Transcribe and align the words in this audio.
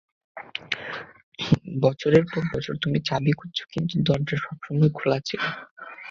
বছরের 1.81 2.23
পর 2.25 2.43
বছর 2.53 2.73
তুমি 2.81 2.97
চাবি 3.05 3.31
খুঁজছো, 3.31 3.63
কিন্তু 3.73 3.95
দরজা 4.07 4.37
সবসময়ই 4.37 4.91
খোলা 4.93 5.19
ছিল। 5.25 5.41